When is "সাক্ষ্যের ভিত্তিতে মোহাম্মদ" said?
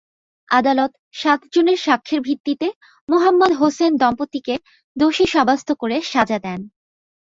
1.85-3.51